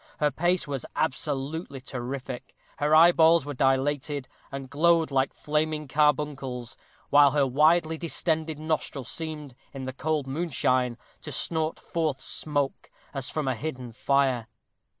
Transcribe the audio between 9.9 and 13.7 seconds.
cold moonshine, to snort forth smoke, as from a